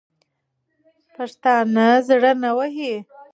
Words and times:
پښتانه 1.15 1.87
زړه 2.07 2.31
نه 2.43 2.51
وهي. 2.57 2.93